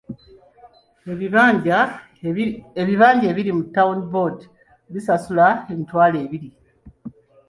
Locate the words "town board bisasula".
3.75-5.47